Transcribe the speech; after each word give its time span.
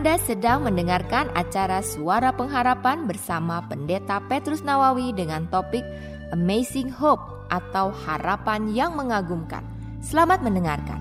Anda 0.00 0.16
sedang 0.16 0.64
mendengarkan 0.64 1.28
acara 1.36 1.84
Suara 1.84 2.32
Pengharapan 2.32 3.04
bersama 3.04 3.60
Pendeta 3.68 4.16
Petrus 4.32 4.64
Nawawi 4.64 5.12
dengan 5.12 5.44
topik 5.52 5.84
Amazing 6.32 6.88
Hope 6.88 7.20
atau 7.52 7.92
Harapan 7.92 8.72
yang 8.72 8.96
Mengagumkan. 8.96 9.60
Selamat 10.00 10.40
mendengarkan. 10.40 10.96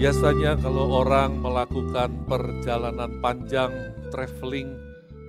Biasanya 0.00 0.56
kalau 0.64 1.04
orang 1.04 1.36
melakukan 1.36 2.16
perjalanan 2.24 3.20
panjang, 3.20 3.92
traveling 4.08 4.72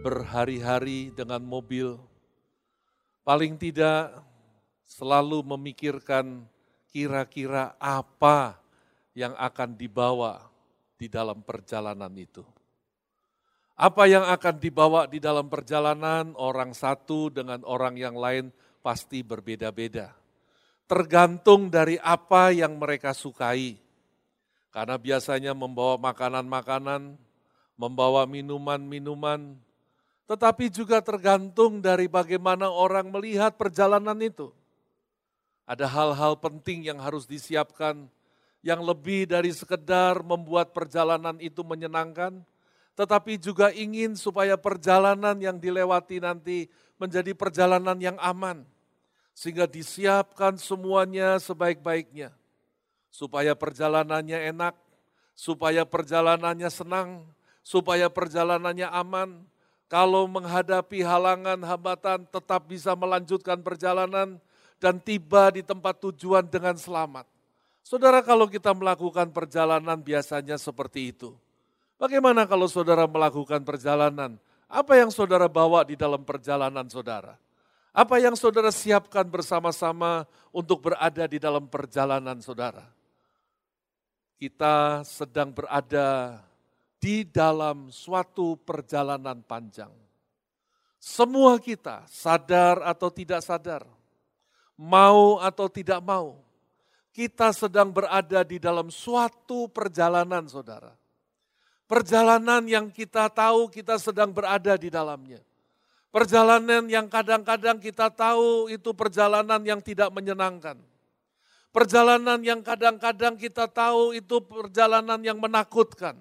berhari-hari 0.08 1.12
dengan 1.12 1.44
mobil, 1.44 2.00
paling 3.28 3.60
tidak 3.60 4.24
selalu 4.88 5.44
memikirkan 5.44 6.48
kira-kira 6.94 7.74
apa 7.82 8.54
yang 9.18 9.34
akan 9.34 9.74
dibawa 9.74 10.46
di 10.94 11.10
dalam 11.10 11.42
perjalanan 11.42 12.14
itu. 12.14 12.46
Apa 13.74 14.06
yang 14.06 14.30
akan 14.30 14.56
dibawa 14.62 15.10
di 15.10 15.18
dalam 15.18 15.50
perjalanan 15.50 16.38
orang 16.38 16.78
satu 16.78 17.34
dengan 17.34 17.66
orang 17.66 17.98
yang 17.98 18.14
lain 18.14 18.54
pasti 18.86 19.26
berbeda-beda. 19.26 20.14
Tergantung 20.86 21.74
dari 21.74 21.98
apa 21.98 22.54
yang 22.54 22.78
mereka 22.78 23.18
sukai. 23.18 23.82
Karena 24.70 25.02
biasanya 25.02 25.58
membawa 25.58 25.98
makanan-makanan, 25.98 27.18
membawa 27.74 28.30
minuman-minuman, 28.30 29.58
tetapi 30.30 30.70
juga 30.70 31.02
tergantung 31.02 31.82
dari 31.82 32.06
bagaimana 32.06 32.70
orang 32.70 33.10
melihat 33.10 33.58
perjalanan 33.58 34.18
itu. 34.22 34.54
Ada 35.64 35.88
hal-hal 35.88 36.36
penting 36.40 36.84
yang 36.84 37.00
harus 37.00 37.24
disiapkan 37.24 38.08
yang 38.64 38.80
lebih 38.80 39.28
dari 39.28 39.52
sekedar 39.52 40.24
membuat 40.24 40.72
perjalanan 40.72 41.36
itu 41.40 41.64
menyenangkan, 41.68 42.44
tetapi 42.96 43.36
juga 43.36 43.72
ingin 43.76 44.16
supaya 44.16 44.56
perjalanan 44.56 45.36
yang 45.40 45.60
dilewati 45.60 46.24
nanti 46.24 46.72
menjadi 46.96 47.36
perjalanan 47.36 48.00
yang 48.00 48.16
aman. 48.24 48.64
Sehingga 49.36 49.66
disiapkan 49.68 50.56
semuanya 50.56 51.42
sebaik-baiknya. 51.42 52.32
Supaya 53.10 53.58
perjalanannya 53.58 54.54
enak, 54.54 54.76
supaya 55.34 55.84
perjalanannya 55.84 56.70
senang, 56.70 57.26
supaya 57.66 58.08
perjalanannya 58.08 58.88
aman. 58.90 59.42
Kalau 59.90 60.26
menghadapi 60.26 61.02
halangan, 61.06 61.60
hambatan, 61.62 62.26
tetap 62.30 62.66
bisa 62.66 62.94
melanjutkan 62.98 63.62
perjalanan, 63.62 64.42
dan 64.84 65.00
tiba 65.00 65.48
di 65.56 65.64
tempat 65.64 65.96
tujuan 66.04 66.44
dengan 66.44 66.76
selamat. 66.76 67.24
Saudara, 67.88 68.20
kalau 68.20 68.52
kita 68.52 68.76
melakukan 68.76 69.32
perjalanan 69.32 69.96
biasanya 69.96 70.60
seperti 70.60 71.16
itu. 71.16 71.32
Bagaimana 71.96 72.44
kalau 72.44 72.68
saudara 72.68 73.08
melakukan 73.08 73.64
perjalanan? 73.64 74.36
Apa 74.68 75.00
yang 75.00 75.08
saudara 75.08 75.48
bawa 75.48 75.88
di 75.88 75.96
dalam 75.96 76.28
perjalanan 76.28 76.84
saudara? 76.92 77.40
Apa 77.96 78.20
yang 78.20 78.36
saudara 78.36 78.76
siapkan 78.76 79.24
bersama-sama 79.24 80.28
untuk 80.52 80.92
berada 80.92 81.24
di 81.32 81.40
dalam 81.40 81.64
perjalanan 81.72 82.44
saudara? 82.44 82.84
Kita 84.36 85.08
sedang 85.08 85.56
berada 85.56 86.44
di 87.00 87.24
dalam 87.24 87.88
suatu 87.88 88.60
perjalanan 88.60 89.40
panjang. 89.48 89.92
Semua 91.00 91.56
kita, 91.60 92.04
sadar 92.08 92.84
atau 92.84 93.12
tidak 93.12 93.44
sadar, 93.44 93.84
mau 94.78 95.38
atau 95.40 95.70
tidak 95.70 96.02
mau, 96.02 96.40
kita 97.14 97.54
sedang 97.54 97.94
berada 97.94 98.42
di 98.42 98.58
dalam 98.58 98.90
suatu 98.90 99.70
perjalanan, 99.70 100.50
saudara. 100.50 100.94
Perjalanan 101.86 102.66
yang 102.66 102.90
kita 102.90 103.30
tahu 103.30 103.70
kita 103.70 104.02
sedang 104.02 104.34
berada 104.34 104.74
di 104.80 104.90
dalamnya. 104.90 105.38
Perjalanan 106.10 106.86
yang 106.90 107.10
kadang-kadang 107.10 107.78
kita 107.82 108.10
tahu 108.10 108.70
itu 108.70 108.94
perjalanan 108.94 109.62
yang 109.62 109.82
tidak 109.82 110.10
menyenangkan. 110.14 110.78
Perjalanan 111.74 112.38
yang 112.46 112.62
kadang-kadang 112.62 113.34
kita 113.34 113.66
tahu 113.66 114.14
itu 114.14 114.38
perjalanan 114.46 115.18
yang 115.26 115.42
menakutkan. 115.42 116.14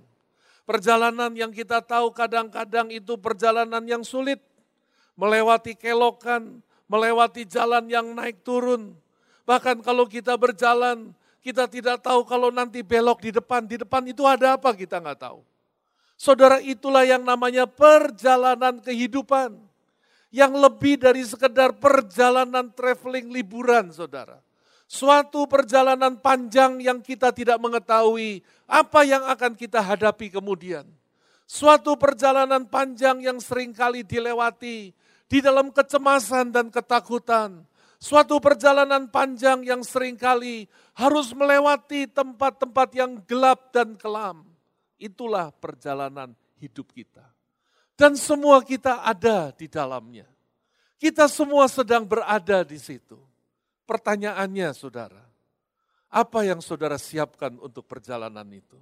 Perjalanan 0.65 1.29
yang 1.37 1.53
kita 1.53 1.84
tahu 1.84 2.09
kadang-kadang 2.13 2.89
itu 2.89 3.21
perjalanan 3.21 3.84
yang 3.84 4.01
sulit. 4.01 4.41
Melewati 5.13 5.77
kelokan, 5.77 6.65
melewati 6.92 7.48
jalan 7.48 7.88
yang 7.88 8.12
naik 8.12 8.44
turun. 8.44 8.92
Bahkan 9.48 9.80
kalau 9.80 10.04
kita 10.04 10.36
berjalan, 10.36 11.16
kita 11.41 11.64
tidak 11.64 12.04
tahu 12.04 12.28
kalau 12.28 12.53
nanti 12.53 12.84
belok 12.84 13.25
di 13.25 13.32
depan. 13.32 13.64
Di 13.64 13.80
depan 13.80 14.04
itu 14.04 14.28
ada 14.28 14.60
apa 14.60 14.76
kita 14.76 15.00
nggak 15.00 15.25
tahu. 15.25 15.41
Saudara 16.20 16.60
itulah 16.60 17.08
yang 17.08 17.25
namanya 17.25 17.64
perjalanan 17.64 18.76
kehidupan. 18.84 19.56
Yang 20.32 20.53
lebih 20.60 20.94
dari 21.00 21.25
sekedar 21.25 21.76
perjalanan 21.76 22.69
traveling 22.72 23.32
liburan 23.32 23.88
saudara. 23.92 24.41
Suatu 24.88 25.48
perjalanan 25.48 26.20
panjang 26.20 26.76
yang 26.80 27.00
kita 27.00 27.32
tidak 27.32 27.56
mengetahui 27.60 28.44
apa 28.69 29.00
yang 29.09 29.24
akan 29.28 29.56
kita 29.56 29.80
hadapi 29.80 30.32
kemudian. 30.32 30.84
Suatu 31.44 32.00
perjalanan 32.00 32.64
panjang 32.64 33.20
yang 33.20 33.36
sering 33.36 33.76
kali 33.76 34.00
dilewati 34.04 34.92
di 35.32 35.41
dalam 35.41 35.72
kecemasan 35.72 36.53
dan 36.53 36.69
ketakutan. 36.69 37.65
Suatu 37.97 38.37
perjalanan 38.37 39.09
panjang 39.09 39.65
yang 39.65 39.81
sering 39.81 40.20
kali 40.20 40.69
harus 40.93 41.32
melewati 41.32 42.04
tempat-tempat 42.04 42.88
yang 42.93 43.16
gelap 43.25 43.72
dan 43.72 43.97
kelam. 43.97 44.44
Itulah 45.00 45.48
perjalanan 45.56 46.37
hidup 46.60 46.92
kita. 46.92 47.25
Dan 47.97 48.12
semua 48.21 48.60
kita 48.60 49.00
ada 49.00 49.56
di 49.56 49.72
dalamnya. 49.72 50.28
Kita 51.00 51.25
semua 51.32 51.65
sedang 51.65 52.04
berada 52.04 52.60
di 52.66 52.76
situ. 52.76 53.16
Pertanyaannya 53.88 54.69
saudara, 54.76 55.25
apa 56.12 56.44
yang 56.44 56.60
saudara 56.60 57.00
siapkan 57.00 57.56
untuk 57.56 57.88
perjalanan 57.88 58.47
itu? 58.53 58.76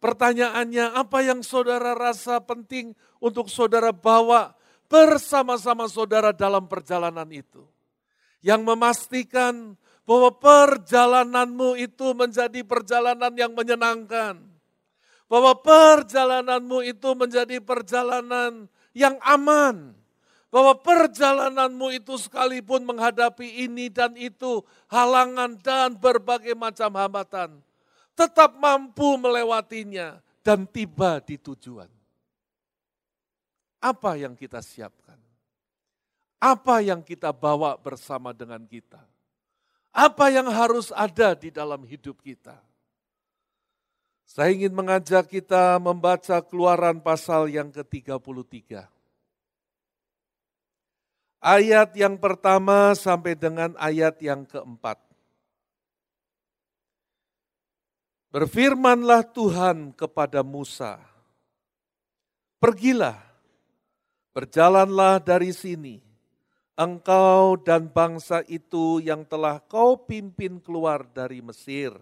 Pertanyaannya, 0.00 0.96
apa 0.96 1.20
yang 1.20 1.44
saudara 1.44 1.92
rasa 1.92 2.40
penting 2.40 2.96
untuk 3.20 3.52
saudara 3.52 3.92
bawa 3.92 4.56
bersama-sama 4.90 5.86
saudara 5.86 6.34
dalam 6.34 6.66
perjalanan 6.66 7.30
itu. 7.30 7.62
Yang 8.42 8.60
memastikan 8.66 9.78
bahwa 10.02 10.34
perjalananmu 10.34 11.78
itu 11.78 12.10
menjadi 12.18 12.66
perjalanan 12.66 13.30
yang 13.38 13.54
menyenangkan. 13.54 14.42
Bahwa 15.30 15.54
perjalananmu 15.54 16.82
itu 16.82 17.14
menjadi 17.14 17.62
perjalanan 17.62 18.66
yang 18.90 19.14
aman. 19.22 19.94
Bahwa 20.50 20.74
perjalananmu 20.74 21.94
itu 21.94 22.18
sekalipun 22.18 22.82
menghadapi 22.82 23.70
ini 23.70 23.86
dan 23.86 24.18
itu, 24.18 24.66
halangan 24.90 25.54
dan 25.62 25.94
berbagai 25.94 26.58
macam 26.58 26.90
hambatan, 26.98 27.62
tetap 28.18 28.58
mampu 28.58 29.14
melewatinya 29.14 30.18
dan 30.42 30.66
tiba 30.66 31.22
di 31.22 31.38
tujuan. 31.38 31.99
Apa 33.80 34.20
yang 34.20 34.36
kita 34.36 34.60
siapkan? 34.60 35.16
Apa 36.40 36.84
yang 36.84 37.00
kita 37.00 37.32
bawa 37.32 37.80
bersama 37.80 38.36
dengan 38.36 38.60
kita? 38.68 39.00
Apa 39.90 40.28
yang 40.28 40.48
harus 40.52 40.92
ada 40.92 41.32
di 41.32 41.48
dalam 41.48 41.84
hidup 41.88 42.20
kita? 42.20 42.60
Saya 44.28 44.54
ingin 44.54 44.70
mengajak 44.70 45.26
kita 45.26 45.80
membaca 45.82 46.38
keluaran 46.44 47.02
pasal 47.02 47.50
yang 47.50 47.72
ke-33. 47.74 48.86
Ayat 51.40 51.96
yang 51.96 52.14
pertama 52.20 52.94
sampai 52.94 53.34
dengan 53.34 53.74
ayat 53.80 54.20
yang 54.22 54.46
keempat. 54.46 55.00
Berfirmanlah 58.30 59.26
Tuhan 59.34 59.90
kepada 59.98 60.46
Musa, 60.46 61.02
Pergilah, 62.62 63.29
Berjalanlah 64.30 65.18
dari 65.18 65.50
sini, 65.50 65.98
engkau 66.78 67.58
dan 67.58 67.90
bangsa 67.90 68.46
itu 68.46 69.02
yang 69.02 69.26
telah 69.26 69.58
kau 69.58 69.98
pimpin 69.98 70.62
keluar 70.62 71.02
dari 71.02 71.42
Mesir, 71.42 71.98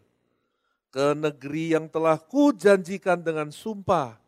ke 0.92 1.16
negeri 1.16 1.72
yang 1.72 1.88
telah 1.88 2.20
kujanjikan 2.20 3.24
dengan 3.24 3.48
sumpah 3.48 4.20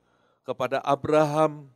kepada 0.49 0.81
Abraham, 0.81 1.69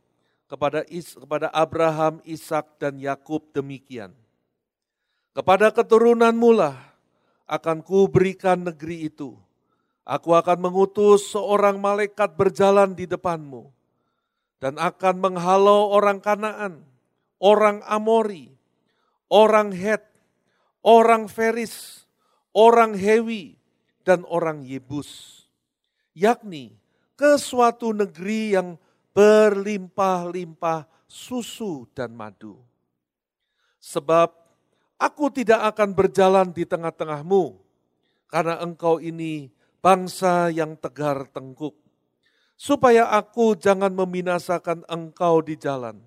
kepada 0.49 0.81
Is, 0.89 1.13
kepada 1.13 1.53
Abraham, 1.53 2.17
Ishak 2.25 2.81
dan 2.81 2.97
Yakub 2.97 3.45
demikian. 3.53 4.09
Kepada 5.29 5.69
keturunanmu 5.69 6.57
lah 6.57 6.73
akan 7.45 7.85
kuberikan 7.85 8.65
negeri 8.65 9.13
itu. 9.13 9.37
Aku 10.01 10.33
akan 10.33 10.57
mengutus 10.57 11.29
seorang 11.29 11.77
malaikat 11.77 12.33
berjalan 12.33 12.97
di 12.97 13.05
depanmu 13.05 13.75
dan 14.65 14.81
akan 14.81 15.21
menghalau 15.21 15.93
orang 15.93 16.17
Kanaan, 16.17 16.81
orang 17.37 17.85
Amori, 17.85 18.49
orang 19.29 19.69
Het, 19.69 20.01
orang 20.81 21.29
Feris, 21.29 22.09
orang 22.49 22.97
Hewi, 22.97 23.61
dan 24.01 24.25
orang 24.25 24.65
Yebus, 24.65 25.45
yakni 26.17 26.73
ke 27.13 27.37
suatu 27.37 27.93
negeri 27.93 28.57
yang 28.57 28.81
berlimpah-limpah 29.13 30.89
susu 31.05 31.85
dan 31.93 32.17
madu. 32.17 32.57
Sebab 33.77 34.33
aku 34.97 35.29
tidak 35.29 35.77
akan 35.77 35.93
berjalan 35.93 36.49
di 36.49 36.65
tengah-tengahmu, 36.65 37.53
karena 38.33 38.57
engkau 38.65 38.97
ini 38.97 39.45
bangsa 39.77 40.49
yang 40.49 40.73
tegar 40.73 41.29
tengkuk, 41.29 41.84
supaya 42.55 43.11
aku 43.11 43.55
jangan 43.59 43.91
membinasakan 43.91 44.87
engkau 44.87 45.43
di 45.43 45.59
jalan. 45.59 45.99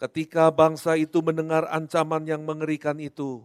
Ketika 0.00 0.50
bangsa 0.50 0.98
itu 0.98 1.22
mendengar 1.24 1.64
ancaman 1.70 2.26
yang 2.26 2.42
mengerikan 2.42 2.98
itu, 2.98 3.44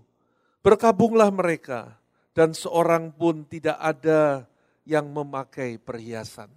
berkabunglah 0.60 1.30
mereka, 1.32 1.96
dan 2.34 2.56
seorang 2.56 3.14
pun 3.14 3.46
tidak 3.46 3.78
ada 3.78 4.48
yang 4.88 5.08
memakai 5.12 5.78
perhiasan. 5.78 6.50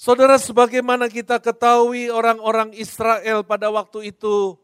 Saudara, 0.00 0.40
sebagaimana 0.40 1.12
kita 1.12 1.36
ketahui 1.36 2.08
orang-orang 2.08 2.72
Israel 2.72 3.44
pada 3.44 3.68
waktu 3.68 4.16
itu 4.16 4.56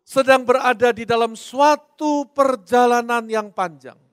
sedang 0.00 0.48
berada 0.48 0.88
di 0.96 1.04
dalam 1.04 1.36
suatu 1.36 2.24
perjalanan 2.32 3.28
yang 3.28 3.52
panjang. 3.52 4.07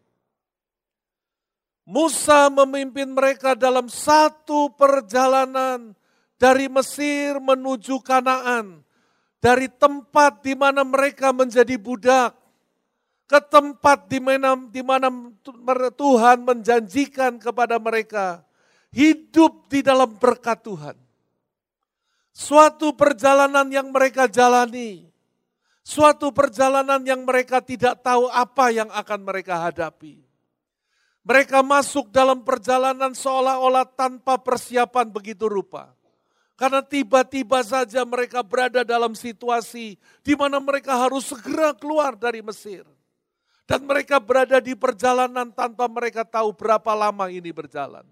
Musa 1.85 2.49
memimpin 2.49 3.13
mereka 3.13 3.53
dalam 3.53 3.85
satu 3.85 4.73
perjalanan 4.73 5.93
dari 6.41 6.65
Mesir 6.65 7.37
menuju 7.37 8.01
Kanaan, 8.01 8.81
dari 9.37 9.69
tempat 9.69 10.41
di 10.41 10.57
mana 10.57 10.81
mereka 10.81 11.29
menjadi 11.29 11.77
budak 11.77 12.33
ke 13.29 13.37
tempat 13.37 14.09
di 14.09 14.17
mana, 14.17 14.57
di 14.57 14.81
mana 14.81 15.09
Tuhan 15.93 16.41
menjanjikan 16.41 17.37
kepada 17.37 17.77
mereka 17.77 18.41
hidup 18.89 19.69
di 19.69 19.85
dalam 19.85 20.17
berkat 20.17 20.65
Tuhan. 20.65 20.97
Suatu 22.33 22.97
perjalanan 22.97 23.69
yang 23.69 23.93
mereka 23.93 24.25
jalani, 24.25 25.05
suatu 25.85 26.33
perjalanan 26.33 26.99
yang 27.05 27.21
mereka 27.23 27.61
tidak 27.61 28.01
tahu 28.01 28.25
apa 28.33 28.73
yang 28.73 28.89
akan 28.89 29.19
mereka 29.21 29.69
hadapi. 29.69 30.25
Mereka 31.25 31.65
masuk 31.65 32.13
dalam 32.13 32.45
perjalanan 32.45 33.17
seolah-olah 33.17 33.89
tanpa 33.97 34.37
persiapan 34.37 35.09
begitu 35.09 35.49
rupa. 35.49 35.89
Karena 36.53 36.85
tiba-tiba 36.85 37.65
saja 37.65 38.05
mereka 38.05 38.45
berada 38.45 38.85
dalam 38.85 39.17
situasi 39.17 39.97
di 40.21 40.33
mana 40.37 40.61
mereka 40.61 40.95
harus 40.95 41.27
segera 41.27 41.73
keluar 41.73 42.13
dari 42.13 42.45
Mesir. 42.45 42.85
Dan 43.65 43.89
mereka 43.89 44.21
berada 44.21 44.61
di 44.61 44.77
perjalanan 44.77 45.49
tanpa 45.49 45.89
mereka 45.89 46.21
tahu 46.21 46.53
berapa 46.53 46.93
lama 46.93 47.25
ini 47.33 47.49
berjalan. 47.49 48.05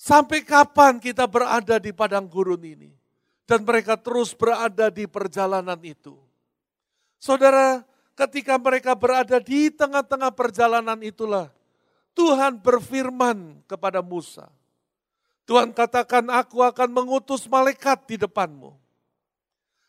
Sampai 0.00 0.40
kapan 0.40 0.96
kita 0.96 1.28
berada 1.28 1.76
di 1.76 1.92
padang 1.92 2.24
gurun 2.24 2.64
ini? 2.64 2.88
Dan 3.44 3.68
mereka 3.68 4.00
terus 4.00 4.32
berada 4.32 4.88
di 4.88 5.04
perjalanan 5.04 5.76
itu. 5.84 6.16
Saudara, 7.20 7.84
ketika 8.16 8.56
mereka 8.56 8.96
berada 8.96 9.36
di 9.36 9.68
tengah-tengah 9.68 10.32
perjalanan 10.32 10.96
itulah, 11.04 11.52
Tuhan 12.14 12.60
berfirman 12.60 13.64
kepada 13.64 14.02
Musa. 14.02 14.50
Tuhan 15.48 15.74
katakan, 15.74 16.30
aku 16.30 16.62
akan 16.62 16.88
mengutus 16.94 17.50
malaikat 17.50 18.06
di 18.06 18.16
depanmu. 18.20 18.76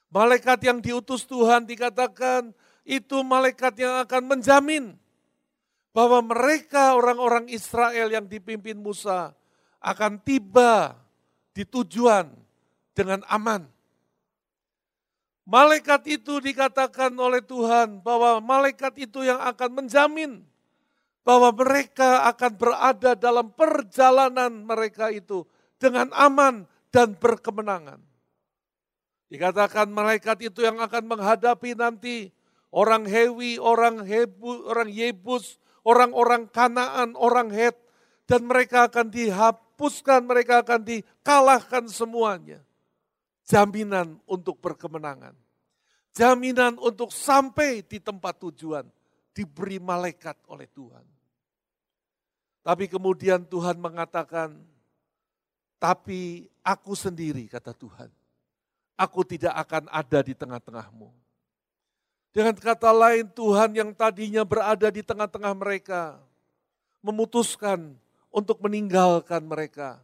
Malaikat 0.09 0.59
yang 0.65 0.81
diutus 0.81 1.23
Tuhan 1.23 1.69
dikatakan, 1.69 2.50
itu 2.81 3.21
malaikat 3.21 3.77
yang 3.77 4.01
akan 4.01 4.23
menjamin 4.25 4.97
bahwa 5.94 6.23
mereka 6.23 6.97
orang-orang 6.97 7.45
Israel 7.51 8.09
yang 8.09 8.25
dipimpin 8.25 8.79
Musa 8.79 9.38
akan 9.77 10.18
tiba 10.23 10.97
di 11.53 11.68
tujuan 11.68 12.31
dengan 12.95 13.21
aman. 13.27 13.68
Malaikat 15.45 16.07
itu 16.07 16.39
dikatakan 16.39 17.12
oleh 17.18 17.44
Tuhan 17.44 18.00
bahwa 18.00 18.39
malaikat 18.39 18.94
itu 19.03 19.25
yang 19.25 19.41
akan 19.41 19.83
menjamin 19.83 20.41
bahwa 21.21 21.53
mereka 21.53 22.25
akan 22.33 22.51
berada 22.57 23.12
dalam 23.13 23.53
perjalanan 23.53 24.65
mereka 24.65 25.13
itu 25.13 25.45
dengan 25.77 26.09
aman 26.18 26.65
dan 26.89 27.13
berkemenangan. 27.13 28.01
Dikatakan 29.31 29.88
malaikat 29.88 30.51
itu 30.51 30.65
yang 30.65 30.81
akan 30.81 31.07
menghadapi 31.07 31.77
nanti 31.77 32.33
orang 32.73 33.07
Hewi, 33.07 33.62
orang 33.62 34.03
Hebu, 34.03 34.68
orang 34.68 34.91
Yebus, 34.91 35.56
orang-orang 35.88 36.51
Kanaan, 36.51 37.15
orang 37.15 37.47
Het, 37.47 37.79
dan 38.27 38.44
mereka 38.44 38.91
akan 38.91 39.07
dihapuskan, 39.07 40.27
mereka 40.27 40.65
akan 40.65 40.83
dikalahkan 40.83 41.88
semuanya. 41.88 42.59
Jaminan 43.47 44.19
untuk 44.27 44.59
berkemenangan. 44.59 45.38
Jaminan 46.12 46.75
untuk 46.75 47.15
sampai 47.15 47.88
di 47.88 48.03
tempat 48.03 48.35
tujuan 48.44 48.83
diberi 49.31 49.80
malaikat 49.81 50.38
oleh 50.48 50.68
Tuhan. 50.72 51.06
Tapi 52.62 52.86
kemudian 52.86 53.42
Tuhan 53.42 53.81
mengatakan, 53.81 54.54
tapi 55.81 56.45
aku 56.62 56.94
sendiri 56.94 57.50
kata 57.50 57.74
Tuhan, 57.74 58.12
aku 58.94 59.25
tidak 59.25 59.57
akan 59.66 59.89
ada 59.89 60.19
di 60.22 60.38
tengah-tengahmu 60.38 61.22
dengan 62.31 62.56
kata 62.56 62.95
lain, 62.95 63.28
Tuhan 63.28 63.75
yang 63.75 63.92
tadinya 63.92 64.48
berada 64.48 64.88
di 64.88 65.04
tengah-tengah 65.04 65.51
mereka, 65.51 66.16
memutuskan 67.04 67.92
untuk 68.31 68.63
meninggalkan 68.63 69.44
mereka 69.44 70.00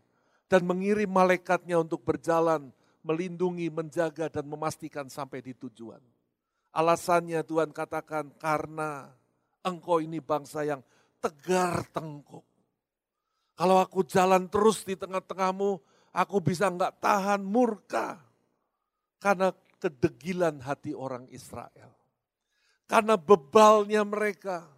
dan 0.51 0.67
mengirim 0.67 1.07
malaikatnya 1.07 1.79
untuk 1.79 2.03
berjalan, 2.03 2.67
melindungi, 2.99 3.71
menjaga, 3.71 4.27
dan 4.27 4.43
memastikan 4.43 5.07
sampai 5.07 5.39
di 5.39 5.55
tujuan. 5.55 6.03
Alasannya 6.71 7.41
Tuhan 7.43 7.71
katakan, 7.75 8.31
karena 8.37 9.11
engkau 9.65 9.99
ini 9.99 10.23
bangsa 10.23 10.63
yang 10.63 10.81
tegar 11.19 11.87
tengkuk. 11.91 12.45
Kalau 13.57 13.81
aku 13.81 14.05
jalan 14.05 14.45
terus 14.47 14.85
di 14.85 14.93
tengah-tengahmu, 14.93 15.81
aku 16.13 16.37
bisa 16.39 16.69
enggak 16.69 17.01
tahan 17.01 17.41
murka. 17.41 18.21
Karena 19.17 19.49
kedegilan 19.81 20.61
hati 20.61 20.93
orang 20.93 21.25
Israel. 21.33 21.93
Karena 22.85 23.17
bebalnya 23.17 24.05
mereka. 24.05 24.69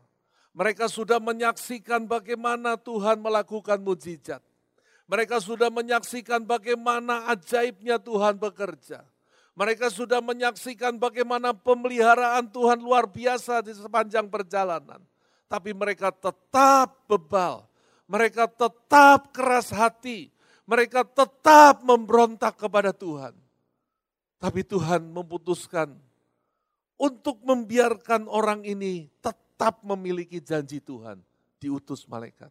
Mereka 0.56 0.88
sudah 0.88 1.20
menyaksikan 1.22 2.08
bagaimana 2.08 2.80
Tuhan 2.80 3.20
melakukan 3.20 3.80
mujizat. 3.84 4.42
Mereka 5.10 5.42
sudah 5.44 5.74
menyaksikan 5.74 6.46
bagaimana 6.46 7.30
ajaibnya 7.30 7.98
Tuhan 8.02 8.38
bekerja. 8.38 9.06
Mereka 9.60 9.92
sudah 9.92 10.24
menyaksikan 10.24 10.96
bagaimana 10.96 11.52
pemeliharaan 11.52 12.48
Tuhan 12.48 12.80
luar 12.80 13.12
biasa 13.12 13.60
di 13.60 13.76
sepanjang 13.76 14.32
perjalanan. 14.32 15.04
Tapi 15.52 15.76
mereka 15.76 16.16
tetap 16.16 17.04
bebal. 17.12 17.68
Mereka 18.08 18.48
tetap 18.48 19.36
keras 19.36 19.76
hati. 19.76 20.32
Mereka 20.64 21.04
tetap 21.04 21.84
memberontak 21.84 22.56
kepada 22.56 22.96
Tuhan. 22.96 23.36
Tapi 24.40 24.64
Tuhan 24.64 25.12
memutuskan 25.12 25.92
untuk 26.96 27.44
membiarkan 27.44 28.32
orang 28.32 28.64
ini 28.64 29.12
tetap 29.20 29.84
memiliki 29.84 30.40
janji 30.40 30.80
Tuhan, 30.80 31.20
diutus 31.60 32.08
malaikat. 32.08 32.48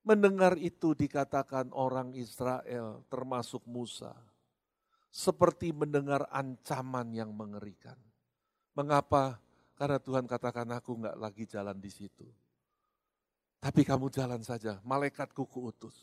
Mendengar 0.00 0.56
itu 0.56 0.96
dikatakan 0.96 1.68
orang 1.76 2.16
Israel 2.16 3.04
termasuk 3.12 3.60
Musa, 3.68 4.16
seperti 5.08 5.72
mendengar 5.72 6.28
ancaman 6.28 7.10
yang 7.16 7.32
mengerikan. 7.32 7.96
Mengapa? 8.76 9.40
Karena 9.74 9.98
Tuhan 10.02 10.26
katakan 10.26 10.68
aku 10.74 11.02
nggak 11.02 11.16
lagi 11.18 11.44
jalan 11.46 11.78
di 11.78 11.90
situ. 11.90 12.26
Tapi 13.58 13.82
kamu 13.82 14.06
jalan 14.10 14.42
saja, 14.46 14.78
malaikatku 14.86 15.42
kuutus. 15.50 15.94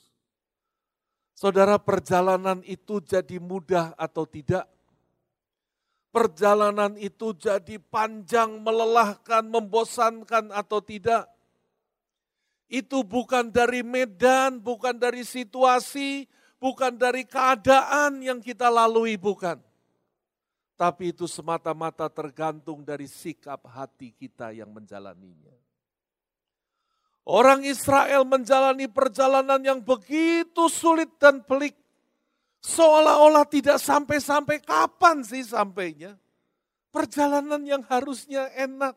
Saudara 1.35 1.75
perjalanan 1.79 2.63
itu 2.63 3.03
jadi 3.03 3.39
mudah 3.39 3.95
atau 3.99 4.23
tidak, 4.23 4.67
perjalanan 6.15 6.95
itu 6.95 7.35
jadi 7.35 7.75
panjang, 7.79 8.63
melelahkan, 8.63 9.43
membosankan 9.43 10.55
atau 10.55 10.79
tidak. 10.79 11.27
Itu 12.71 13.03
bukan 13.03 13.51
dari 13.51 13.83
medan, 13.83 14.63
bukan 14.63 14.95
dari 14.95 15.27
situasi, 15.27 16.23
bukan 16.59 16.95
dari 16.95 17.27
keadaan 17.27 18.23
yang 18.23 18.39
kita 18.39 18.71
lalui, 18.71 19.15
bukan. 19.19 19.59
Tapi 20.75 21.15
itu 21.15 21.23
semata-mata 21.23 22.11
tergantung 22.11 22.83
dari 22.83 23.07
sikap 23.07 23.63
hati 23.63 24.11
kita 24.11 24.51
yang 24.51 24.67
menjalaninya. 24.75 25.55
Orang 27.25 27.65
Israel 27.65 28.21
menjalani 28.21 28.85
perjalanan 28.85 29.57
yang 29.57 29.79
begitu 29.81 30.69
sulit 30.69 31.09
dan 31.17 31.41
pelik. 31.41 31.73
Seolah-olah 32.61 33.49
tidak 33.49 33.81
sampai-sampai 33.81 34.61
kapan 34.61 35.25
sih 35.25 35.41
sampainya? 35.41 36.17
Perjalanan 36.93 37.65
yang 37.65 37.81
harusnya 37.89 38.51
enak, 38.53 38.93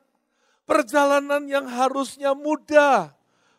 perjalanan 0.68 1.46
yang 1.48 1.64
harusnya 1.64 2.36
mudah, 2.36 3.16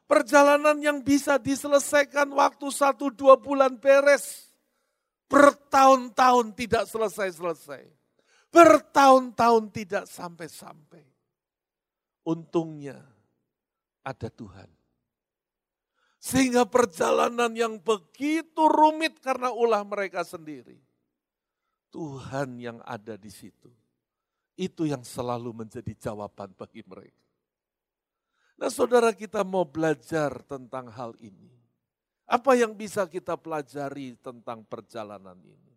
Perjalanan 0.09 0.81
yang 0.81 1.05
bisa 1.05 1.37
diselesaikan 1.37 2.33
waktu 2.33 2.65
satu 2.73 3.13
dua 3.13 3.37
bulan 3.37 3.77
beres. 3.77 4.49
Bertahun-tahun 5.29 6.57
tidak 6.57 6.89
selesai-selesai. 6.89 7.85
Bertahun-tahun 8.49 9.69
tidak 9.69 10.09
sampai-sampai. 10.09 11.05
Untungnya 12.25 12.97
ada 14.01 14.33
Tuhan. 14.33 14.65
Sehingga 16.17 16.65
perjalanan 16.65 17.53
yang 17.53 17.77
begitu 17.77 18.65
rumit 18.65 19.21
karena 19.21 19.53
ulah 19.53 19.85
mereka 19.85 20.25
sendiri. 20.25 20.81
Tuhan 21.93 22.57
yang 22.57 22.81
ada 22.81 23.13
di 23.13 23.29
situ. 23.29 23.69
Itu 24.57 24.89
yang 24.89 25.05
selalu 25.05 25.53
menjadi 25.53 25.93
jawaban 26.09 26.57
bagi 26.57 26.81
mereka. 26.81 27.28
Nah 28.59 28.67
saudara 28.67 29.15
kita 29.15 29.47
mau 29.47 29.63
belajar 29.63 30.43
tentang 30.43 30.91
hal 30.91 31.15
ini. 31.23 31.47
Apa 32.27 32.59
yang 32.59 32.75
bisa 32.75 33.07
kita 33.07 33.39
pelajari 33.39 34.19
tentang 34.19 34.67
perjalanan 34.67 35.39
ini? 35.39 35.73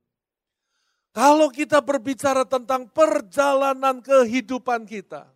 Kalau 1.15 1.47
kita 1.47 1.79
berbicara 1.79 2.43
tentang 2.43 2.91
perjalanan 2.91 4.03
kehidupan 4.03 4.83
kita, 4.83 5.31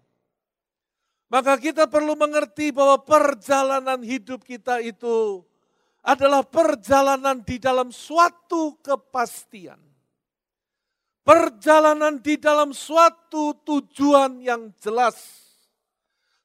maka 1.30 1.54
kita 1.54 1.86
perlu 1.86 2.18
mengerti 2.18 2.74
bahwa 2.74 2.98
perjalanan 2.98 4.02
hidup 4.02 4.42
kita 4.42 4.82
itu 4.82 5.46
adalah 6.02 6.42
perjalanan 6.42 7.38
di 7.46 7.62
dalam 7.62 7.94
suatu 7.94 8.74
kepastian. 8.82 9.78
Perjalanan 11.22 12.18
di 12.18 12.38
dalam 12.38 12.74
suatu 12.74 13.54
tujuan 13.62 14.42
yang 14.42 14.70
jelas 14.78 15.45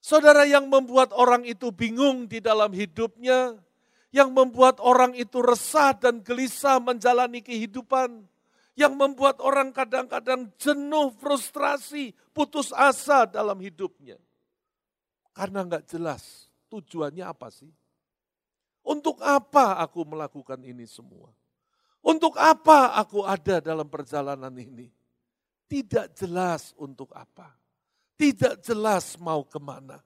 Saudara 0.02 0.42
yang 0.42 0.66
membuat 0.66 1.14
orang 1.14 1.46
itu 1.46 1.70
bingung 1.70 2.26
di 2.26 2.42
dalam 2.42 2.74
hidupnya, 2.74 3.54
yang 4.10 4.34
membuat 4.34 4.82
orang 4.82 5.14
itu 5.14 5.38
resah 5.38 5.94
dan 5.94 6.18
gelisah 6.26 6.82
menjalani 6.82 7.38
kehidupan, 7.38 8.26
yang 8.74 8.98
membuat 8.98 9.38
orang 9.38 9.70
kadang-kadang 9.70 10.50
jenuh, 10.58 11.14
frustrasi, 11.22 12.18
putus 12.34 12.74
asa 12.74 13.30
dalam 13.30 13.54
hidupnya. 13.62 14.18
Karena 15.38 15.62
nggak 15.62 15.86
jelas 15.86 16.50
tujuannya 16.66 17.22
apa 17.22 17.54
sih? 17.54 17.70
Untuk 18.82 19.22
apa 19.22 19.78
aku 19.78 20.02
melakukan 20.02 20.58
ini 20.66 20.82
semua? 20.82 21.30
Untuk 22.02 22.34
apa 22.42 22.98
aku 22.98 23.22
ada 23.22 23.62
dalam 23.62 23.86
perjalanan 23.86 24.50
ini? 24.58 24.90
Tidak 25.70 26.10
jelas 26.18 26.74
untuk 26.74 27.14
apa. 27.14 27.61
Tidak 28.22 28.62
jelas 28.62 29.18
mau 29.18 29.42
ke 29.42 29.58
mana. 29.58 29.98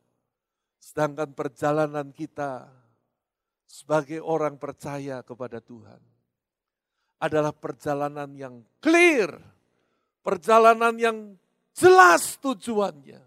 Sedangkan 0.80 1.37
perjalanan 1.37 2.08
kita 2.16 2.64
sebagai 3.68 4.25
orang 4.25 4.56
percaya 4.56 5.20
kepada 5.20 5.61
Tuhan 5.61 6.00
adalah 7.20 7.52
perjalanan 7.52 8.32
yang 8.32 8.64
clear, 8.80 9.37
perjalanan 10.25 10.96
yang 10.96 11.37
jelas 11.76 12.40
tujuannya. 12.40 13.20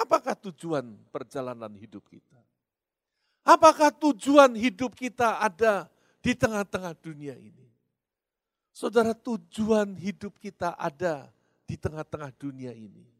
Apakah 0.00 0.32
tujuan 0.48 0.96
perjalanan 1.12 1.76
hidup 1.76 2.08
kita? 2.08 2.40
Apakah 3.44 3.92
tujuan 3.92 4.56
hidup 4.56 4.96
kita 4.96 5.44
ada 5.44 5.92
di 6.24 6.32
tengah-tengah 6.32 6.96
dunia 7.04 7.36
ini? 7.36 7.68
Saudara, 8.72 9.12
tujuan 9.12 9.92
hidup 9.92 10.40
kita 10.40 10.72
ada 10.72 11.28
di 11.68 11.76
tengah-tengah 11.76 12.32
dunia 12.40 12.72
ini 12.72 13.15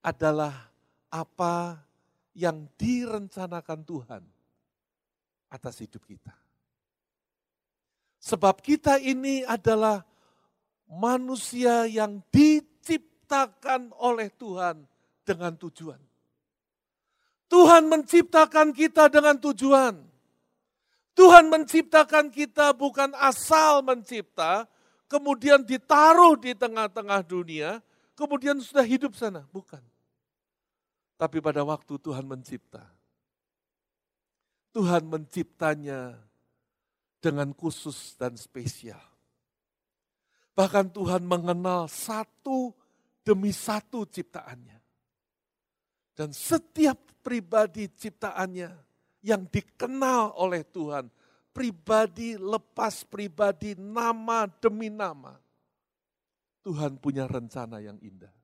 adalah 0.00 0.70
apa 1.12 1.80
yang 2.32 2.68
direncanakan 2.78 3.80
Tuhan 3.84 4.22
atas 5.50 5.82
hidup 5.82 6.06
kita. 6.06 6.32
Sebab 8.20 8.60
kita 8.60 9.00
ini 9.00 9.42
adalah 9.42 10.04
manusia 10.86 11.88
yang 11.88 12.20
diciptakan 12.28 13.90
oleh 13.96 14.28
Tuhan 14.36 14.84
dengan 15.24 15.56
tujuan. 15.56 16.00
Tuhan 17.50 17.90
menciptakan 17.90 18.70
kita 18.70 19.10
dengan 19.10 19.34
tujuan. 19.40 19.98
Tuhan 21.18 21.50
menciptakan 21.50 22.30
kita 22.30 22.70
bukan 22.76 23.10
asal 23.18 23.82
mencipta, 23.82 24.70
kemudian 25.10 25.66
ditaruh 25.66 26.38
di 26.38 26.54
tengah-tengah 26.54 27.26
dunia, 27.26 27.82
kemudian 28.14 28.62
sudah 28.62 28.86
hidup 28.86 29.18
sana. 29.18 29.42
Bukan. 29.50 29.82
Tapi 31.20 31.36
pada 31.44 31.60
waktu 31.60 32.00
Tuhan 32.00 32.24
mencipta, 32.24 32.80
Tuhan 34.72 35.04
menciptanya 35.04 36.16
dengan 37.20 37.52
khusus 37.52 38.16
dan 38.16 38.40
spesial. 38.40 39.04
Bahkan 40.56 40.96
Tuhan 40.96 41.20
mengenal 41.28 41.92
satu 41.92 42.72
demi 43.20 43.52
satu 43.52 44.08
ciptaannya. 44.08 44.80
Dan 46.16 46.32
setiap 46.32 46.96
pribadi 47.20 47.92
ciptaannya 47.92 48.72
yang 49.20 49.44
dikenal 49.44 50.40
oleh 50.40 50.64
Tuhan, 50.64 51.04
pribadi 51.52 52.40
lepas 52.40 53.04
pribadi, 53.04 53.76
nama 53.76 54.48
demi 54.48 54.88
nama. 54.88 55.36
Tuhan 56.64 56.96
punya 56.96 57.28
rencana 57.28 57.84
yang 57.84 58.00
indah. 58.00 58.39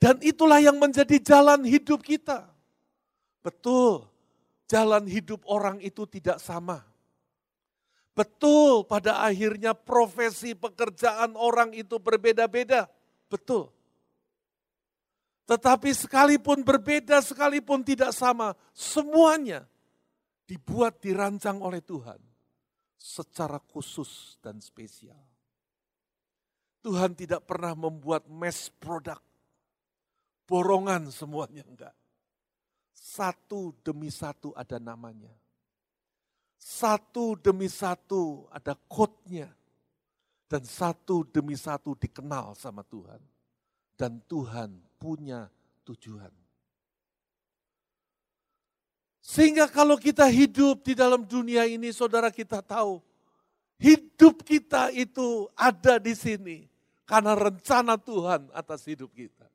Dan 0.00 0.16
itulah 0.24 0.64
yang 0.64 0.80
menjadi 0.80 1.20
jalan 1.20 1.60
hidup 1.68 2.00
kita. 2.00 2.48
Betul, 3.44 4.08
jalan 4.64 5.04
hidup 5.04 5.44
orang 5.44 5.76
itu 5.84 6.08
tidak 6.08 6.40
sama. 6.40 6.80
Betul, 8.16 8.88
pada 8.88 9.20
akhirnya 9.20 9.76
profesi 9.76 10.56
pekerjaan 10.56 11.36
orang 11.36 11.76
itu 11.76 12.00
berbeda-beda. 12.00 12.88
Betul. 13.28 13.68
Tetapi 15.44 15.90
sekalipun 15.92 16.64
berbeda, 16.64 17.20
sekalipun 17.20 17.84
tidak 17.84 18.16
sama, 18.16 18.56
semuanya 18.72 19.68
dibuat 20.48 20.96
dirancang 21.04 21.60
oleh 21.60 21.84
Tuhan 21.84 22.18
secara 22.96 23.60
khusus 23.60 24.40
dan 24.40 24.64
spesial. 24.64 25.18
Tuhan 26.80 27.12
tidak 27.12 27.44
pernah 27.44 27.76
membuat 27.76 28.24
mass 28.32 28.72
product 28.80 29.29
borongan 30.50 31.06
semuanya 31.14 31.62
enggak. 31.62 31.94
Satu 32.90 33.70
demi 33.86 34.10
satu 34.10 34.50
ada 34.58 34.82
namanya. 34.82 35.30
Satu 36.58 37.38
demi 37.38 37.70
satu 37.70 38.50
ada 38.50 38.74
kodnya. 38.90 39.46
Dan 40.50 40.66
satu 40.66 41.22
demi 41.30 41.54
satu 41.54 41.94
dikenal 41.94 42.58
sama 42.58 42.82
Tuhan. 42.82 43.22
Dan 43.94 44.18
Tuhan 44.26 44.74
punya 44.98 45.46
tujuan. 45.86 46.34
Sehingga 49.22 49.70
kalau 49.70 49.94
kita 49.94 50.26
hidup 50.26 50.82
di 50.82 50.98
dalam 50.98 51.22
dunia 51.22 51.62
ini, 51.70 51.94
saudara 51.94 52.34
kita 52.34 52.58
tahu, 52.58 52.98
hidup 53.78 54.42
kita 54.42 54.90
itu 54.90 55.46
ada 55.54 56.02
di 56.02 56.18
sini 56.18 56.66
karena 57.06 57.34
rencana 57.34 57.94
Tuhan 57.94 58.50
atas 58.50 58.86
hidup 58.86 59.10
kita. 59.14 59.49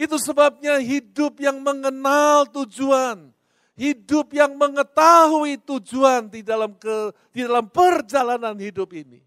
Itu 0.00 0.16
sebabnya 0.16 0.80
hidup 0.80 1.36
yang 1.44 1.60
mengenal 1.60 2.48
tujuan, 2.48 3.28
hidup 3.76 4.32
yang 4.32 4.56
mengetahui 4.56 5.60
tujuan 5.60 6.32
di 6.32 6.40
dalam 6.40 6.72
ke 6.72 7.12
di 7.36 7.44
dalam 7.44 7.68
perjalanan 7.68 8.56
hidup 8.56 8.96
ini 8.96 9.20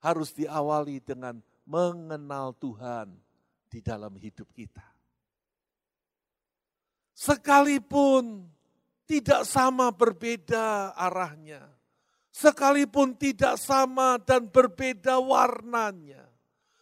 harus 0.00 0.32
diawali 0.32 1.04
dengan 1.04 1.36
mengenal 1.68 2.56
Tuhan 2.56 3.12
di 3.68 3.84
dalam 3.84 4.16
hidup 4.16 4.48
kita. 4.56 4.84
Sekalipun 7.12 8.46
tidak 9.08 9.42
sama 9.44 9.90
berbeda 9.90 10.94
arahnya, 10.94 11.64
sekalipun 12.28 13.16
tidak 13.16 13.58
sama 13.58 14.20
dan 14.22 14.46
berbeda 14.46 15.18
warnanya, 15.18 16.27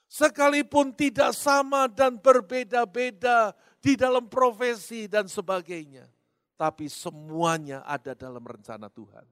sekalipun 0.06 0.94
tidak 0.94 1.34
sama 1.34 1.90
dan 1.90 2.18
berbeda-beda 2.18 3.54
di 3.82 3.94
dalam 3.94 4.26
profesi 4.26 5.06
dan 5.06 5.30
sebagainya, 5.30 6.06
tapi 6.58 6.90
semuanya 6.90 7.86
ada 7.86 8.14
dalam 8.14 8.42
rencana 8.42 8.90
Tuhan. 8.90 9.26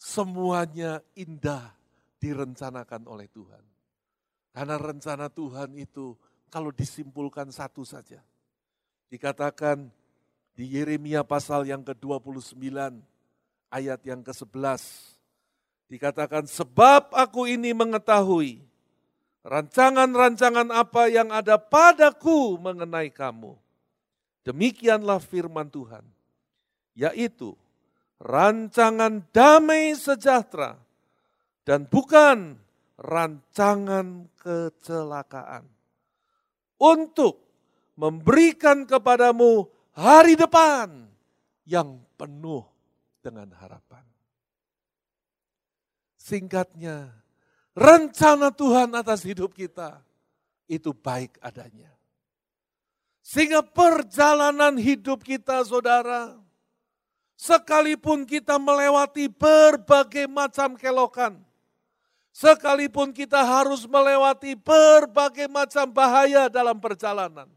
Semuanya 0.00 1.00
indah 1.16 1.72
direncanakan 2.20 3.08
oleh 3.08 3.28
Tuhan. 3.32 3.64
Karena 4.54 4.76
rencana 4.78 5.26
Tuhan 5.32 5.74
itu 5.74 6.14
kalau 6.52 6.70
disimpulkan 6.70 7.50
satu 7.50 7.82
saja. 7.82 8.22
Dikatakan 9.10 9.90
di 10.54 10.78
Yeremia 10.78 11.26
pasal 11.26 11.66
yang 11.66 11.82
ke-29 11.82 12.54
ayat 13.74 14.00
yang 14.06 14.22
ke-11. 14.22 14.82
Dikatakan 15.90 16.46
sebab 16.46 17.10
aku 17.10 17.50
ini 17.50 17.74
mengetahui 17.74 18.62
rancangan-rancangan 19.44 20.72
apa 20.72 21.12
yang 21.12 21.28
ada 21.28 21.60
padaku 21.60 22.56
mengenai 22.56 23.12
kamu. 23.12 23.54
Demikianlah 24.44 25.20
firman 25.20 25.68
Tuhan, 25.72 26.04
yaitu 26.96 27.56
rancangan 28.20 29.24
damai 29.32 29.96
sejahtera 29.96 30.76
dan 31.64 31.88
bukan 31.88 32.60
rancangan 33.00 34.28
kecelakaan. 34.40 35.64
Untuk 36.74 37.40
memberikan 37.96 38.84
kepadamu 38.84 39.64
hari 39.96 40.36
depan 40.36 41.08
yang 41.64 42.02
penuh 42.18 42.66
dengan 43.24 43.48
harapan. 43.56 44.04
Singkatnya, 46.20 47.23
rencana 47.74 48.54
Tuhan 48.54 48.94
atas 48.94 49.26
hidup 49.26 49.52
kita 49.52 49.98
itu 50.70 50.94
baik 50.94 51.36
adanya. 51.42 51.90
Sehingga 53.24 53.64
perjalanan 53.64 54.78
hidup 54.78 55.24
kita 55.24 55.64
saudara, 55.64 56.36
sekalipun 57.34 58.24
kita 58.24 58.60
melewati 58.60 59.26
berbagai 59.32 60.28
macam 60.28 60.76
kelokan, 60.76 61.40
sekalipun 62.30 63.16
kita 63.16 63.40
harus 63.40 63.88
melewati 63.88 64.52
berbagai 64.54 65.48
macam 65.48 65.88
bahaya 65.88 66.52
dalam 66.52 66.76
perjalanan, 66.76 67.48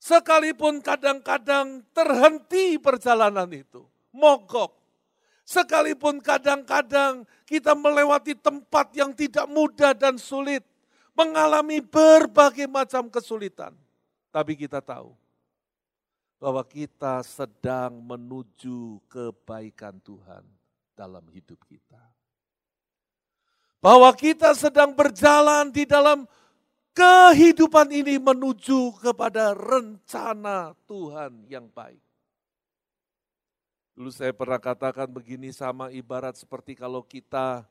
sekalipun 0.00 0.80
kadang-kadang 0.80 1.84
terhenti 1.92 2.80
perjalanan 2.80 3.52
itu, 3.52 3.84
mogok, 4.16 4.72
sekalipun 5.46 6.18
kadang-kadang 6.18 7.22
kita 7.46 7.78
melewati 7.78 8.34
tempat 8.34 8.90
yang 8.98 9.14
tidak 9.14 9.46
mudah 9.46 9.94
dan 9.94 10.18
sulit, 10.18 10.66
mengalami 11.14 11.78
berbagai 11.78 12.66
macam 12.66 13.06
kesulitan 13.06 13.72
tapi 14.36 14.52
kita 14.52 14.84
tahu 14.84 15.16
bahwa 16.36 16.60
kita 16.60 17.24
sedang 17.24 18.04
menuju 18.04 19.00
kebaikan 19.08 19.96
Tuhan 20.04 20.44
dalam 20.92 21.24
hidup 21.32 21.56
kita. 21.64 21.96
Bahwa 23.80 24.12
kita 24.12 24.52
sedang 24.52 24.92
berjalan 24.92 25.72
di 25.72 25.88
dalam 25.88 26.28
kehidupan 26.92 27.88
ini 27.96 28.20
menuju 28.20 29.00
kepada 29.00 29.56
rencana 29.56 30.76
Tuhan 30.84 31.48
yang 31.48 31.72
baik. 31.72 32.05
Dulu 33.96 34.12
saya 34.12 34.36
pernah 34.36 34.60
katakan 34.60 35.08
begini 35.08 35.48
sama 35.56 35.88
ibarat 35.88 36.36
seperti 36.36 36.76
kalau 36.76 37.00
kita 37.00 37.64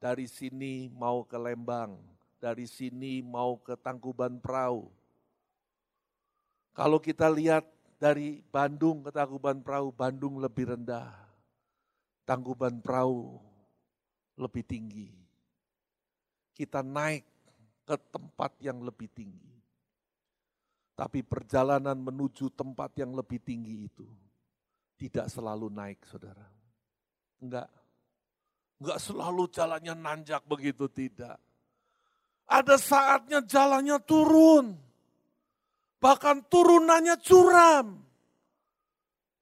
dari 0.00 0.24
sini 0.24 0.88
mau 0.88 1.20
ke 1.20 1.36
Lembang, 1.36 2.00
dari 2.40 2.64
sini 2.64 3.20
mau 3.20 3.60
ke 3.60 3.76
Tangkuban 3.76 4.40
Perahu. 4.40 4.88
Kalau 6.72 6.96
kita 6.96 7.28
lihat 7.28 7.68
dari 8.00 8.40
Bandung 8.48 9.04
ke 9.04 9.12
Tangkuban 9.12 9.60
Perahu, 9.60 9.92
Bandung 9.92 10.40
lebih 10.40 10.72
rendah. 10.72 11.12
Tangkuban 12.24 12.80
Perahu 12.80 13.36
lebih 14.40 14.64
tinggi. 14.64 15.12
Kita 16.56 16.80
naik 16.80 17.28
ke 17.84 18.00
tempat 18.08 18.56
yang 18.64 18.80
lebih 18.80 19.12
tinggi. 19.12 19.60
Tapi 20.96 21.20
perjalanan 21.20 22.00
menuju 22.00 22.48
tempat 22.56 22.96
yang 22.96 23.12
lebih 23.12 23.36
tinggi 23.44 23.92
itu 23.92 24.08
tidak 24.96 25.28
selalu 25.28 25.68
naik, 25.72 26.00
saudara. 26.08 26.44
Enggak. 27.40 27.68
Enggak 28.76 28.98
selalu 29.00 29.44
jalannya 29.52 29.94
nanjak 29.96 30.42
begitu, 30.44 30.88
tidak. 30.88 31.40
Ada 32.48 32.76
saatnya 32.80 33.40
jalannya 33.44 34.00
turun 34.04 34.86
bahkan 36.06 36.44
turunannya 36.46 37.16
curam. 37.20 37.98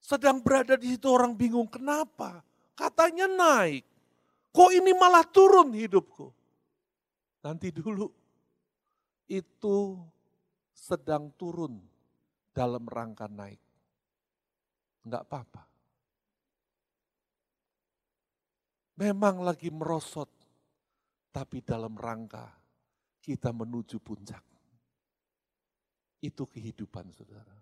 Sedang 0.01 0.45
berada 0.45 0.77
di 0.77 0.97
situ 0.97 1.09
orang 1.09 1.33
bingung, 1.33 1.69
kenapa? 1.69 2.45
Katanya 2.77 3.25
naik. 3.25 3.85
Kok 4.53 4.71
ini 4.71 4.93
malah 4.93 5.25
turun 5.25 5.73
hidupku? 5.73 6.29
Nanti 7.45 7.73
dulu, 7.73 8.09
itu 9.29 9.97
sedang 10.73 11.33
turun 11.37 11.81
dalam 12.53 12.85
rangka 12.85 13.29
naik. 13.29 13.61
Enggak 15.05 15.23
apa-apa. 15.29 15.63
Memang 18.95 19.43
lagi 19.43 19.69
merosot, 19.75 20.31
tapi 21.35 21.61
dalam 21.61 21.99
rangka 21.99 22.47
kita 23.19 23.51
menuju 23.51 23.99
puncak. 23.99 24.45
Itu 26.23 26.47
kehidupan 26.49 27.11
saudara. 27.11 27.59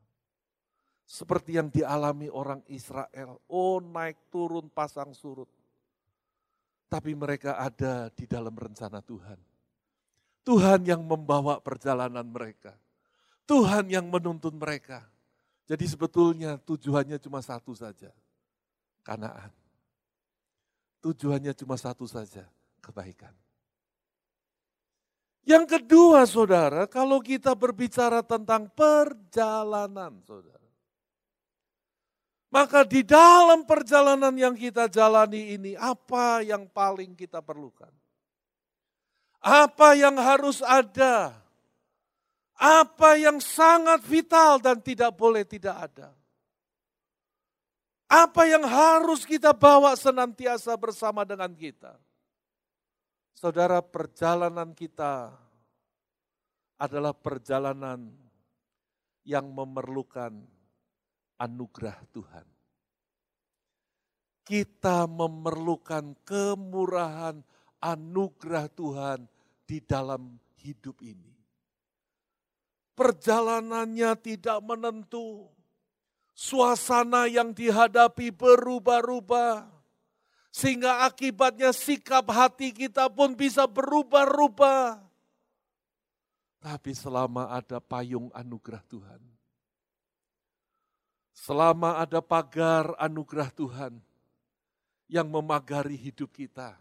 Seperti 1.02 1.60
yang 1.60 1.68
dialami 1.68 2.32
orang 2.32 2.64
Israel. 2.72 3.42
Oh 3.50 3.82
naik 3.84 4.32
turun 4.32 4.72
pasang 4.72 5.12
surut. 5.12 5.50
Tapi 6.88 7.16
mereka 7.16 7.56
ada 7.56 8.12
di 8.12 8.28
dalam 8.28 8.52
rencana 8.52 9.00
Tuhan. 9.00 9.40
Tuhan 10.42 10.80
yang 10.82 11.02
membawa 11.04 11.62
perjalanan 11.62 12.26
mereka. 12.26 12.76
Tuhan 13.46 13.88
yang 13.88 14.08
menuntun 14.08 14.56
mereka. 14.56 15.11
Jadi 15.66 15.84
sebetulnya 15.86 16.58
tujuannya 16.58 17.18
cuma 17.22 17.38
satu 17.38 17.72
saja. 17.72 18.10
Kanaan. 19.06 19.50
Tujuannya 21.02 21.50
cuma 21.58 21.74
satu 21.74 22.06
saja, 22.06 22.46
kebaikan. 22.78 23.34
Yang 25.42 25.74
kedua 25.78 26.22
saudara, 26.22 26.86
kalau 26.86 27.18
kita 27.18 27.50
berbicara 27.58 28.22
tentang 28.22 28.70
perjalanan 28.70 30.22
saudara. 30.22 30.62
Maka 32.52 32.86
di 32.86 33.02
dalam 33.02 33.66
perjalanan 33.66 34.30
yang 34.38 34.54
kita 34.54 34.86
jalani 34.86 35.56
ini, 35.58 35.72
apa 35.74 36.46
yang 36.46 36.70
paling 36.70 37.18
kita 37.18 37.42
perlukan? 37.42 37.90
Apa 39.42 39.98
yang 39.98 40.14
harus 40.22 40.62
ada? 40.62 41.41
Apa 42.62 43.18
yang 43.18 43.42
sangat 43.42 44.06
vital 44.06 44.62
dan 44.62 44.78
tidak 44.78 45.10
boleh 45.18 45.42
tidak 45.42 45.90
ada? 45.90 46.14
Apa 48.06 48.46
yang 48.46 48.62
harus 48.62 49.26
kita 49.26 49.50
bawa 49.50 49.98
senantiasa 49.98 50.78
bersama 50.78 51.26
dengan 51.26 51.50
kita? 51.58 51.98
Saudara, 53.34 53.82
perjalanan 53.82 54.70
kita 54.78 55.34
adalah 56.78 57.10
perjalanan 57.10 58.14
yang 59.26 59.50
memerlukan 59.50 60.30
anugerah 61.42 61.98
Tuhan. 62.14 62.46
Kita 64.46 65.10
memerlukan 65.10 66.14
kemurahan 66.22 67.42
anugerah 67.82 68.70
Tuhan 68.70 69.26
di 69.66 69.82
dalam 69.82 70.38
hidup 70.62 71.02
ini. 71.02 71.41
Perjalanannya 72.92 74.12
tidak 74.20 74.58
menentu, 74.60 75.48
suasana 76.36 77.24
yang 77.28 77.56
dihadapi 77.56 78.28
berubah-ubah 78.32 79.72
sehingga 80.52 81.08
akibatnya 81.08 81.72
sikap 81.72 82.28
hati 82.28 82.76
kita 82.76 83.08
pun 83.08 83.32
bisa 83.32 83.64
berubah-ubah. 83.64 85.00
Tapi 86.62 86.92
selama 86.94 87.48
ada 87.50 87.80
payung 87.82 88.28
anugerah 88.30 88.84
Tuhan, 88.86 89.18
selama 91.34 91.98
ada 91.98 92.22
pagar 92.22 92.94
anugerah 93.00 93.50
Tuhan 93.50 93.92
yang 95.10 95.26
memagari 95.26 95.98
hidup 95.98 96.30
kita, 96.30 96.78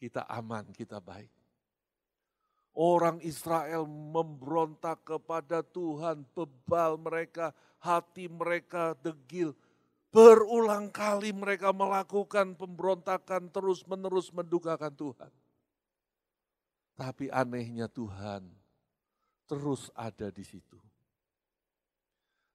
kita 0.00 0.24
aman, 0.24 0.72
kita 0.72 1.02
baik. 1.02 1.39
Orang 2.70 3.18
Israel 3.26 3.84
memberontak 3.86 5.02
kepada 5.02 5.60
Tuhan, 5.60 6.22
bebal 6.32 6.96
mereka, 7.02 7.50
hati 7.82 8.30
mereka 8.30 8.94
degil, 9.02 9.52
Berulang 10.10 10.90
kali 10.90 11.30
mereka 11.30 11.70
melakukan 11.70 12.58
pemberontakan 12.58 13.46
terus-menerus 13.54 14.34
mendukakan 14.34 14.90
Tuhan. 14.90 15.30
Tapi 16.98 17.30
anehnya 17.30 17.86
Tuhan 17.86 18.42
terus 19.46 19.86
ada 19.94 20.26
di 20.34 20.42
situ. 20.42 20.82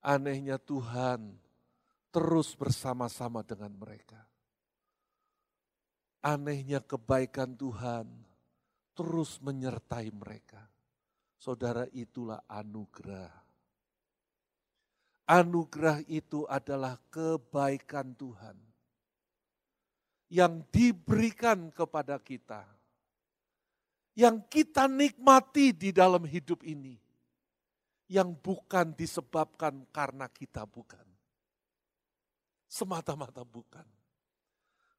Anehnya 0.04 0.60
Tuhan 0.60 1.39
terus 2.12 2.60
bersama-sama 2.60 3.39
dengan 3.39 3.71
mereka. 3.71 4.19
Anehnya 6.19 6.84
kebaikan 6.84 7.56
Tuhan 7.56 8.12
terus 8.95 9.38
menyertai 9.43 10.10
mereka. 10.15 10.63
Saudara 11.36 11.86
itulah 11.91 12.41
anugerah 12.47 13.45
Anugerah 15.25 16.05
itu 16.05 16.45
adalah 16.45 17.01
kebaikan 17.10 18.13
Tuhan 18.13 18.53
yang 20.29 20.62
diberikan 20.69 21.73
kepada 21.73 22.21
kita, 22.21 22.62
yang 24.13 24.45
kita 24.45 24.86
nikmati 24.86 25.73
di 25.73 25.89
dalam 25.89 26.29
hidup 26.29 26.62
ini, 26.62 27.01
yang 28.05 28.38
bukan 28.38 28.93
disebabkan 28.93 29.89
karena 29.89 30.29
kita 30.29 30.62
bukan. 30.69 31.01
Semata-mata 32.69 33.41
bukan. 33.41 33.86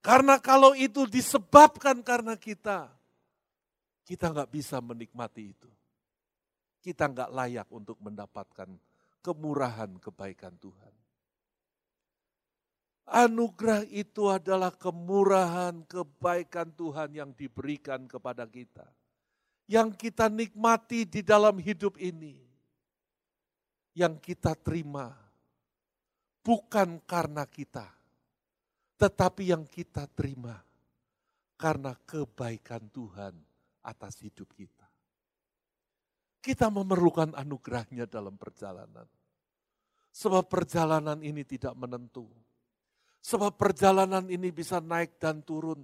Karena 0.02 0.42
kalau 0.42 0.74
itu 0.74 1.06
disebabkan 1.06 2.02
karena 2.02 2.34
kita, 2.34 2.90
kita 4.06 4.30
nggak 4.30 4.50
bisa 4.54 4.78
menikmati 4.78 5.50
itu. 5.50 5.70
Kita 6.78 7.10
nggak 7.10 7.34
layak 7.34 7.68
untuk 7.74 7.98
mendapatkan 7.98 8.70
kemurahan 9.18 9.98
kebaikan 9.98 10.54
Tuhan. 10.62 10.94
Anugerah 13.06 13.82
itu 13.90 14.30
adalah 14.30 14.70
kemurahan 14.70 15.82
kebaikan 15.90 16.70
Tuhan 16.70 17.10
yang 17.18 17.30
diberikan 17.34 18.06
kepada 18.06 18.46
kita. 18.46 18.86
Yang 19.66 19.98
kita 19.98 20.30
nikmati 20.30 21.02
di 21.02 21.26
dalam 21.26 21.58
hidup 21.58 21.98
ini. 21.98 22.38
Yang 23.98 24.22
kita 24.22 24.54
terima 24.54 25.10
bukan 26.46 27.02
karena 27.02 27.42
kita, 27.42 27.90
tetapi 29.02 29.50
yang 29.50 29.66
kita 29.66 30.06
terima 30.14 30.62
karena 31.58 31.96
kebaikan 32.06 32.86
Tuhan 32.92 33.34
atas 33.86 34.18
hidup 34.18 34.50
kita. 34.50 34.86
Kita 36.42 36.66
memerlukan 36.70 37.34
anugerahnya 37.34 38.10
dalam 38.10 38.34
perjalanan. 38.34 39.06
Sebab 40.10 40.46
perjalanan 40.50 41.22
ini 41.22 41.42
tidak 41.46 41.74
menentu. 41.78 42.26
Sebab 43.22 43.58
perjalanan 43.58 44.26
ini 44.30 44.50
bisa 44.50 44.78
naik 44.82 45.18
dan 45.18 45.42
turun. 45.42 45.82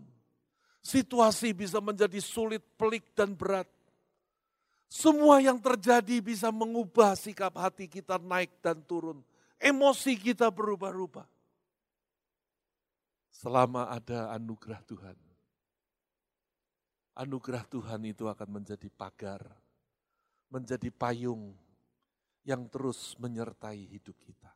Situasi 0.83 1.55
bisa 1.55 1.79
menjadi 1.79 2.19
sulit, 2.19 2.63
pelik, 2.75 3.15
dan 3.15 3.35
berat. 3.39 3.67
Semua 4.87 5.43
yang 5.43 5.59
terjadi 5.59 6.23
bisa 6.23 6.51
mengubah 6.51 7.15
sikap 7.15 7.55
hati 7.59 7.87
kita 7.87 8.19
naik 8.19 8.63
dan 8.63 8.83
turun. 8.87 9.23
Emosi 9.59 10.19
kita 10.19 10.51
berubah-ubah 10.51 11.27
selama 13.43 13.91
ada 13.91 14.31
anugerah 14.39 14.79
Tuhan. 14.87 15.32
Anugerah 17.13 17.69
Tuhan 17.69 18.09
itu 18.09 18.25
akan 18.25 18.49
menjadi 18.49 18.89
pagar, 18.89 19.45
menjadi 20.49 20.89
payung 20.89 21.53
yang 22.49 22.65
terus 22.73 23.15
menyertai 23.21 23.85
hidup 23.85 24.17
kita. 24.25 24.49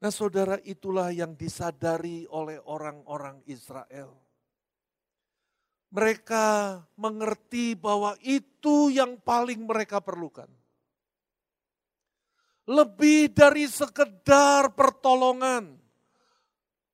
Nah 0.00 0.08
saudara 0.08 0.56
itulah 0.64 1.12
yang 1.12 1.36
disadari 1.36 2.24
oleh 2.32 2.56
orang-orang 2.64 3.44
Israel. 3.44 4.16
Mereka 5.90 6.78
mengerti 6.96 7.76
bahwa 7.76 8.16
itu 8.24 8.88
yang 8.88 9.20
paling 9.20 9.62
mereka 9.62 10.00
perlukan. 10.00 10.48
Lebih 12.64 13.34
dari 13.34 13.66
sekedar 13.66 14.72
pertolongan, 14.72 15.74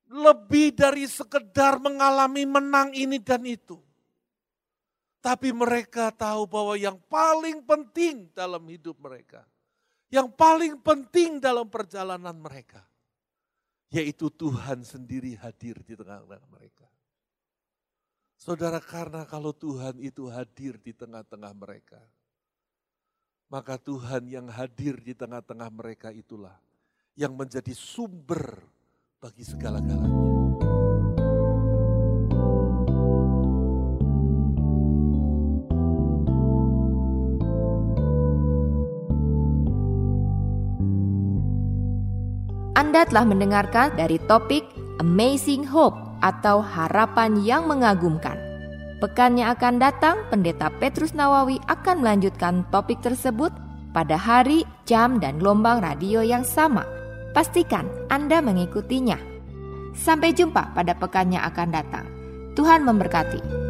lebih 0.09 0.73
dari 0.73 1.05
sekedar 1.05 1.77
mengalami 1.77 2.43
menang 2.43 2.91
ini 2.91 3.21
dan 3.21 3.45
itu. 3.45 3.86
Tapi 5.19 5.51
mereka 5.51 6.13
tahu 6.13 6.45
bahwa 6.47 6.77
yang 6.77 6.95
paling 7.09 7.65
penting 7.65 8.29
dalam 8.31 8.63
hidup 8.69 8.95
mereka, 9.01 9.43
yang 10.07 10.31
paling 10.31 10.79
penting 10.79 11.41
dalam 11.41 11.67
perjalanan 11.67 12.37
mereka, 12.37 12.85
yaitu 13.91 14.31
Tuhan 14.31 14.85
sendiri 14.85 15.35
hadir 15.35 15.79
di 15.83 15.97
tengah-tengah 15.97 16.47
mereka. 16.47 16.87
Saudara, 18.37 18.77
karena 18.77 19.25
kalau 19.25 19.49
Tuhan 19.51 19.97
itu 19.97 20.29
hadir 20.29 20.77
di 20.77 20.93
tengah-tengah 20.93 21.51
mereka, 21.57 21.99
maka 23.49 23.81
Tuhan 23.81 24.29
yang 24.29 24.47
hadir 24.47 25.01
di 25.01 25.17
tengah-tengah 25.17 25.73
mereka 25.73 26.13
itulah 26.13 26.55
yang 27.17 27.33
menjadi 27.33 27.73
sumber 27.73 28.61
bagi 29.17 29.41
segala-galanya. 29.41 30.86
Anda 42.77 43.09
telah 43.09 43.25
mendengarkan 43.25 43.97
dari 43.97 44.21
topik 44.29 44.61
Amazing 45.01 45.65
Hope 45.65 45.97
atau 46.21 46.61
harapan 46.61 47.41
yang 47.41 47.65
mengagumkan. 47.65 48.37
Pekan 49.01 49.33
yang 49.33 49.57
akan 49.57 49.81
datang, 49.81 50.21
Pendeta 50.29 50.69
Petrus 50.77 51.17
Nawawi 51.17 51.57
akan 51.65 52.05
melanjutkan 52.05 52.61
topik 52.69 53.01
tersebut 53.01 53.49
pada 53.97 54.13
hari, 54.13 54.61
jam, 54.85 55.17
dan 55.17 55.41
gelombang 55.41 55.81
radio 55.81 56.21
yang 56.21 56.45
sama– 56.45 56.85
Pastikan 57.37 57.85
Anda 58.09 58.41
mengikutinya. 58.41 59.13
Sampai 59.93 60.33
jumpa 60.33 60.73
pada 60.73 60.97
pekan 60.97 61.29
yang 61.29 61.45
akan 61.45 61.69
datang. 61.69 62.05
Tuhan 62.57 62.81
memberkati. 62.81 63.66